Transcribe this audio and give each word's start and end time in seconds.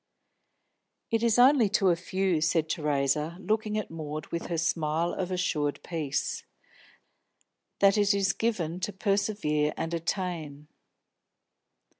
"It 1.11 1.21
is 1.21 1.37
only 1.37 1.69
to 1.77 1.95
few," 1.95 2.41
said 2.41 2.67
Theresa, 2.67 3.37
looking 3.39 3.77
at 3.77 3.91
Maud 3.91 4.25
with 4.31 4.47
her 4.47 4.57
smile 4.57 5.13
of 5.13 5.29
assured 5.31 5.79
peace, 5.83 6.43
"that 7.81 7.99
it 7.99 8.11
is 8.11 8.33
given 8.33 8.79
to 8.79 8.93
persevere 8.93 9.75
and 9.77 9.93
attain." 9.93 10.67